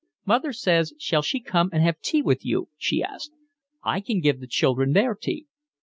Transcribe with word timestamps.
"Mother 0.25 0.51
says, 0.51 0.95
shall 0.97 1.21
she 1.21 1.39
come 1.39 1.69
and 1.71 1.83
have 1.83 1.99
tea 2.01 2.23
with 2.23 2.43
you?" 2.43 2.69
she 2.75 3.03
asked. 3.03 3.31
"I 3.83 4.01
can 4.01 4.19
give 4.19 4.39
the 4.39 4.47
children 4.47 4.93
their 4.93 5.13
tea." 5.13 5.45